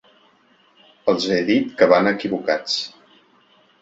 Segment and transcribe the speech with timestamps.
[1.13, 2.79] Els he dit que van equivocats.